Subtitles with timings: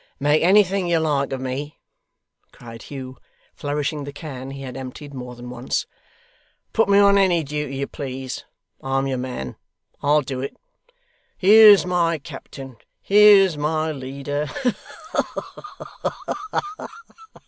[0.19, 1.77] 'Make anything you like of me!'
[2.51, 3.19] cried Hugh,
[3.53, 5.85] flourishing the can he had emptied more than once.
[6.73, 8.43] 'Put me on any duty you please.
[8.81, 9.57] I'm your man.
[10.01, 10.57] I'll do it.
[11.37, 14.47] Here's my captain here's my leader.
[14.47, 14.73] Ha
[15.13, 16.87] ha ha!